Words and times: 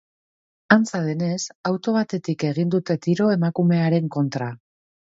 Antza 0.75 1.01
denez, 1.09 1.43
auto 1.73 1.95
batetik 1.99 2.47
egin 2.49 2.57
egin 2.63 2.75
dute 2.79 2.99
tiro 3.07 3.33
emakumearen 3.39 4.15
kontra. 4.19 4.55